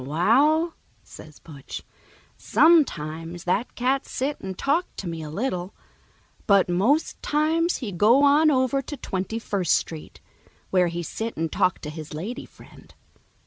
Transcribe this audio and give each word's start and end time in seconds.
"Wa 0.03 0.15
a 0.17 0.39
l," 0.39 0.73
says 1.03 1.37
Butch, 1.37 1.83
"sometimes 2.35 3.43
that 3.43 3.75
cat 3.75 4.07
sit 4.07 4.39
and 4.41 4.57
talk 4.57 4.87
to 4.95 5.07
me 5.07 5.21
a 5.21 5.29
little, 5.29 5.75
but 6.47 6.67
most 6.67 7.21
times 7.21 7.75
he 7.77 7.91
go 7.91 8.23
on 8.23 8.49
over 8.49 8.81
to 8.81 8.97
Twenty 8.97 9.37
first 9.37 9.75
Street, 9.75 10.19
where 10.71 10.87
he 10.87 11.03
sit 11.03 11.37
and 11.37 11.51
talk 11.51 11.77
to 11.81 11.91
his 11.91 12.15
lady 12.15 12.47
friend. 12.47 12.95